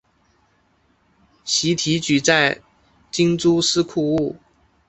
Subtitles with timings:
[1.45, 2.59] 徙提举在
[3.11, 4.35] 京诸司库务。